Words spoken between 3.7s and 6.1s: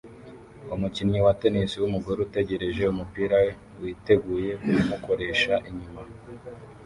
witeguye kumukoresha inyuma